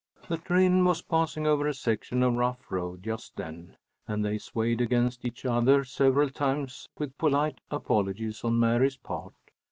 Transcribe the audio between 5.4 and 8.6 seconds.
other several times, with polite apologies on